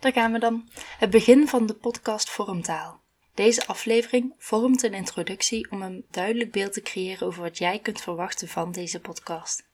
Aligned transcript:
gaan 0.00 0.32
we 0.32 0.38
dan. 0.38 0.68
Het 0.98 1.10
begin 1.10 1.48
van 1.48 1.66
de 1.66 1.74
podcast 1.74 2.30
Vormtaal. 2.30 3.00
Deze 3.34 3.66
aflevering 3.66 4.34
vormt 4.38 4.82
een 4.82 4.94
introductie 4.94 5.70
om 5.70 5.82
een 5.82 6.04
duidelijk 6.10 6.52
beeld 6.52 6.72
te 6.72 6.82
creëren 6.82 7.26
over 7.26 7.42
wat 7.42 7.58
jij 7.58 7.78
kunt 7.78 8.00
verwachten 8.00 8.48
van 8.48 8.72
deze 8.72 9.00
podcast. 9.00 9.68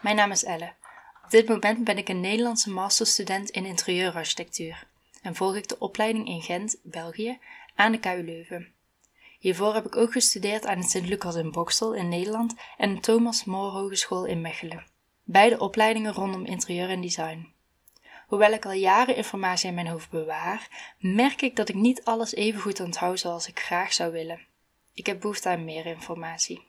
Mijn 0.00 0.16
naam 0.16 0.30
is 0.30 0.44
Elle. 0.44 0.72
Op 1.24 1.30
dit 1.30 1.48
moment 1.48 1.84
ben 1.84 1.98
ik 1.98 2.08
een 2.08 2.20
Nederlandse 2.20 2.70
masterstudent 2.70 3.50
in 3.50 3.64
interieurarchitectuur 3.64 4.86
en 5.22 5.34
volg 5.34 5.56
ik 5.56 5.68
de 5.68 5.78
opleiding 5.78 6.28
in 6.28 6.42
Gent, 6.42 6.76
België, 6.82 7.38
aan 7.74 7.92
de 7.92 7.98
KU 7.98 8.22
Leuven. 8.24 8.72
Hiervoor 9.38 9.74
heb 9.74 9.86
ik 9.86 9.96
ook 9.96 10.12
gestudeerd 10.12 10.66
aan 10.66 10.78
het 10.78 10.90
Sint-Lucas 10.90 11.34
in 11.34 11.50
Bokstel 11.50 11.94
in 11.94 12.08
Nederland 12.08 12.54
en 12.76 12.94
de 12.94 13.00
Thomas 13.00 13.44
More 13.44 13.70
Hogeschool 13.70 14.24
in 14.24 14.40
Mechelen. 14.40 14.86
Beide 15.24 15.58
opleidingen 15.58 16.12
rondom 16.12 16.44
interieur 16.44 16.88
en 16.88 17.00
design. 17.00 17.56
Hoewel 18.28 18.52
ik 18.52 18.64
al 18.64 18.72
jaren 18.72 19.16
informatie 19.16 19.68
in 19.68 19.74
mijn 19.74 19.86
hoofd 19.86 20.10
bewaar, 20.10 20.92
merk 20.98 21.42
ik 21.42 21.56
dat 21.56 21.68
ik 21.68 21.74
niet 21.74 22.04
alles 22.04 22.34
even 22.34 22.60
goed 22.60 22.80
onthoud 22.80 23.20
zoals 23.20 23.48
ik 23.48 23.60
graag 23.60 23.92
zou 23.92 24.12
willen. 24.12 24.46
Ik 24.92 25.06
heb 25.06 25.20
behoefte 25.20 25.48
aan 25.48 25.64
meer 25.64 25.86
informatie. 25.86 26.66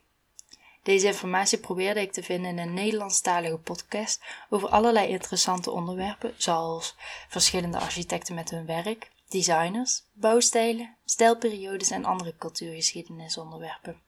Deze 0.84 1.08
informatie 1.08 1.58
probeerde 1.58 2.02
ik 2.02 2.12
te 2.12 2.23
vinden 2.23 2.52
in 2.52 2.58
een 2.58 2.73
Nederlandstalige 2.73 3.58
podcast 3.58 4.23
over 4.50 4.70
allerlei 4.70 5.08
interessante 5.08 5.72
onderwerpen, 5.72 6.34
zoals 6.38 6.95
verschillende 7.27 7.80
architecten 7.80 8.36
met 8.36 8.50
hun 8.50 8.66
werk, 8.66 9.12
designers, 9.28 10.03
bouwstijlen, 10.14 10.95
stijlperiodes 11.05 11.91
en 11.91 12.05
andere 12.05 12.36
cultuurgeschiedenisonderwerpen. 12.38 14.02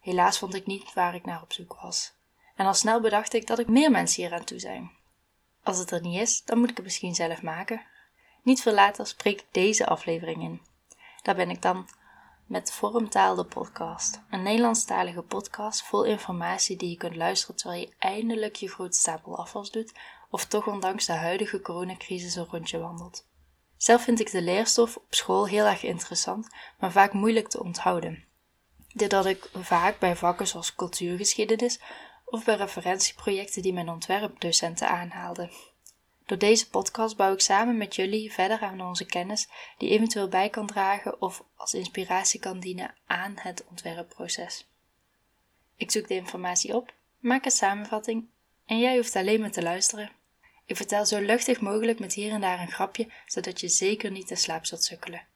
Helaas 0.00 0.38
vond 0.38 0.54
ik 0.54 0.66
niet 0.66 0.92
waar 0.92 1.14
ik 1.14 1.24
naar 1.24 1.42
op 1.42 1.52
zoek 1.52 1.78
was. 1.82 2.12
En 2.56 2.66
al 2.66 2.74
snel 2.74 3.00
bedacht 3.00 3.34
ik 3.34 3.46
dat 3.46 3.58
ik 3.58 3.68
meer 3.68 3.90
mensen 3.90 4.22
hier 4.22 4.32
aan 4.32 4.44
toe 4.44 4.58
zijn. 4.58 5.02
Als 5.64 5.78
het 5.78 5.90
er 5.90 6.00
niet 6.00 6.20
is, 6.20 6.44
dan 6.44 6.58
moet 6.58 6.70
ik 6.70 6.76
het 6.76 6.84
misschien 6.84 7.14
zelf 7.14 7.42
maken. 7.42 7.82
Niet 8.42 8.62
veel 8.62 8.74
later 8.74 9.06
spreek 9.06 9.40
ik 9.40 9.46
deze 9.50 9.86
aflevering 9.86 10.42
in. 10.42 10.62
Daar 11.22 11.34
ben 11.34 11.50
ik 11.50 11.62
dan 11.62 11.88
met 12.46 12.72
Vormtaal 12.72 13.34
de 13.34 13.44
podcast. 13.44 14.20
Een 14.30 14.42
Nederlandstalige 14.42 15.22
podcast 15.22 15.82
vol 15.82 16.04
informatie 16.04 16.76
die 16.76 16.90
je 16.90 16.96
kunt 16.96 17.16
luisteren 17.16 17.56
terwijl 17.56 17.80
je 17.80 17.94
eindelijk 17.98 18.56
je 18.56 18.68
grote 18.68 18.98
stapel 18.98 19.38
afwas 19.38 19.70
doet 19.70 19.92
of 20.30 20.44
toch 20.44 20.66
ondanks 20.66 21.06
de 21.06 21.12
huidige 21.12 21.60
coronacrisis 21.60 22.34
een 22.34 22.46
rondje 22.50 22.78
wandelt. 22.78 23.26
Zelf 23.76 24.02
vind 24.02 24.20
ik 24.20 24.30
de 24.30 24.42
leerstof 24.42 24.96
op 24.96 25.14
school 25.14 25.46
heel 25.46 25.66
erg 25.66 25.82
interessant, 25.82 26.48
maar 26.78 26.92
vaak 26.92 27.12
moeilijk 27.12 27.48
te 27.48 27.62
onthouden. 27.62 28.24
Dit 28.92 29.12
had 29.12 29.26
ik 29.26 29.50
vaak 29.54 29.98
bij 29.98 30.16
vakken 30.16 30.46
zoals 30.46 30.74
cultuurgeschiedenis 30.74 31.80
of 32.34 32.44
bij 32.44 32.56
referentieprojecten 32.56 33.62
die 33.62 33.72
mijn 33.72 33.88
ontwerpdocenten 33.88 34.88
aanhaalden. 34.88 35.50
Door 36.26 36.38
deze 36.38 36.68
podcast 36.68 37.16
bouw 37.16 37.32
ik 37.32 37.40
samen 37.40 37.76
met 37.76 37.96
jullie 37.96 38.32
verder 38.32 38.60
aan 38.60 38.80
onze 38.80 39.04
kennis 39.04 39.48
die 39.78 39.90
eventueel 39.90 40.28
bij 40.28 40.48
kan 40.48 40.66
dragen 40.66 41.22
of 41.22 41.44
als 41.56 41.74
inspiratie 41.74 42.40
kan 42.40 42.60
dienen 42.60 42.94
aan 43.06 43.34
het 43.38 43.64
ontwerpproces. 43.70 44.66
Ik 45.76 45.90
zoek 45.90 46.08
de 46.08 46.14
informatie 46.14 46.74
op, 46.74 46.94
maak 47.18 47.44
een 47.44 47.50
samenvatting 47.50 48.26
en 48.66 48.78
jij 48.78 48.96
hoeft 48.96 49.16
alleen 49.16 49.40
maar 49.40 49.52
te 49.52 49.62
luisteren. 49.62 50.10
Ik 50.66 50.76
vertel 50.76 51.06
zo 51.06 51.20
luchtig 51.20 51.60
mogelijk 51.60 51.98
met 51.98 52.14
hier 52.14 52.32
en 52.32 52.40
daar 52.40 52.60
een 52.60 52.72
grapje, 52.72 53.08
zodat 53.26 53.60
je 53.60 53.68
zeker 53.68 54.10
niet 54.10 54.30
in 54.30 54.36
slaap 54.36 54.66
zult 54.66 54.84
sukkelen. 54.84 55.26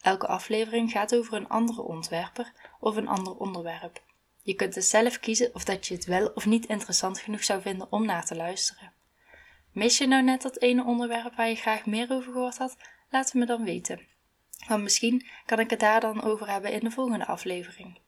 Elke 0.00 0.26
aflevering 0.26 0.90
gaat 0.90 1.14
over 1.14 1.34
een 1.34 1.48
andere 1.48 1.82
ontwerper 1.82 2.52
of 2.80 2.96
een 2.96 3.08
ander 3.08 3.36
onderwerp. 3.36 4.04
Je 4.46 4.54
kunt 4.54 4.74
dus 4.74 4.88
zelf 4.88 5.20
kiezen 5.20 5.54
of 5.54 5.64
dat 5.64 5.86
je 5.86 5.94
het 5.94 6.04
wel 6.04 6.26
of 6.34 6.46
niet 6.46 6.66
interessant 6.66 7.18
genoeg 7.18 7.44
zou 7.44 7.60
vinden 7.60 7.92
om 7.92 8.04
naar 8.04 8.24
te 8.24 8.36
luisteren. 8.36 8.92
Mis 9.72 9.98
je 9.98 10.06
nou 10.06 10.22
net 10.22 10.42
dat 10.42 10.60
ene 10.60 10.84
onderwerp 10.84 11.34
waar 11.34 11.48
je 11.48 11.54
graag 11.54 11.86
meer 11.86 12.10
over 12.10 12.32
gehoord 12.32 12.58
had? 12.58 12.76
Laat 13.10 13.24
het 13.24 13.34
me 13.34 13.46
dan 13.46 13.64
weten. 13.64 14.00
Want 14.68 14.82
misschien 14.82 15.26
kan 15.46 15.58
ik 15.58 15.70
het 15.70 15.80
daar 15.80 16.00
dan 16.00 16.22
over 16.22 16.50
hebben 16.50 16.72
in 16.72 16.80
de 16.80 16.90
volgende 16.90 17.26
aflevering. 17.26 17.98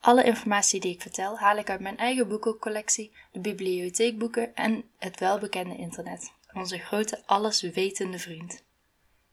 Alle 0.00 0.24
informatie 0.24 0.80
die 0.80 0.94
ik 0.94 1.00
vertel 1.00 1.38
haal 1.38 1.56
ik 1.56 1.70
uit 1.70 1.80
mijn 1.80 1.96
eigen 1.96 2.28
boekencollectie, 2.28 3.16
de 3.32 3.40
bibliotheekboeken 3.40 4.54
en 4.54 4.84
het 4.98 5.20
welbekende 5.20 5.76
internet, 5.76 6.32
onze 6.52 6.78
grote 6.78 7.22
alleswetende 7.26 8.18
vriend. 8.18 8.64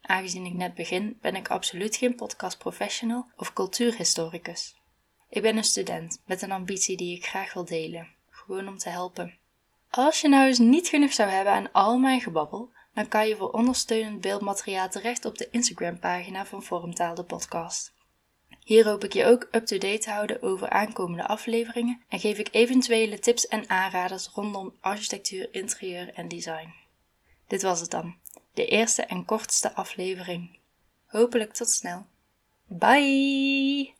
Aangezien 0.02 0.46
ik 0.46 0.54
net 0.54 0.74
begin, 0.74 1.18
ben 1.22 1.36
ik 1.36 1.50
absoluut 1.50 1.96
geen 1.96 2.16
podcastprofessional 2.16 3.32
of 3.36 3.54
cultuurhistoricus. 3.54 4.77
Ik 5.30 5.42
ben 5.42 5.58
een 5.58 5.64
student 5.64 6.22
met 6.26 6.42
een 6.42 6.52
ambitie 6.52 6.98
die 6.98 7.18
ik 7.18 7.26
graag 7.26 7.54
wil 7.54 7.66
delen, 7.66 8.08
gewoon 8.30 8.68
om 8.68 8.78
te 8.78 8.90
helpen. 8.90 9.38
Als 9.90 10.22
je 10.22 10.28
nou 10.28 10.48
eens 10.48 10.60
niet 10.60 10.88
genoeg 10.88 11.14
zou 11.14 11.30
hebben 11.30 11.54
aan 11.54 11.72
al 11.72 11.98
mijn 11.98 12.22
gebabbel, 12.22 12.72
dan 12.94 13.08
kan 13.08 13.28
je 13.28 13.36
voor 13.36 13.52
ondersteunend 13.52 14.22
beeldmateriaal 14.22 14.90
terecht 14.90 15.26
op 15.26 15.38
de 15.38 15.50
Instagram-pagina 15.52 16.46
van 16.46 16.64
Vormtaal 16.64 17.16
de 17.16 17.24
podcast. 17.24 17.94
Hier 18.64 18.86
hoop 18.86 19.04
ik 19.04 19.14
je 19.14 19.26
ook 19.26 19.48
up-to-date 19.52 19.98
te 19.98 20.10
houden 20.10 20.42
over 20.42 20.70
aankomende 20.70 21.28
afleveringen 21.28 22.02
en 22.10 22.20
geef 22.20 22.38
ik 22.38 22.48
eventuele 22.52 23.20
tips 23.20 23.48
en 23.48 23.70
aanraders 23.70 24.28
rondom 24.28 24.74
architectuur, 24.80 25.54
interieur 25.54 26.14
en 26.14 26.28
design. 26.28 26.74
Dit 27.48 27.62
was 27.62 27.80
het 27.80 27.92
dan, 27.92 28.16
de 28.54 28.66
eerste 28.66 29.02
en 29.02 29.26
kortste 29.26 29.74
aflevering. 29.74 30.58
Hopelijk 31.06 31.54
tot 31.54 31.70
snel. 31.70 32.06
Bye! 32.66 33.97